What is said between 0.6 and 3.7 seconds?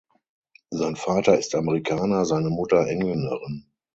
Sein Vater ist Amerikaner, seine Mutter Engländerin.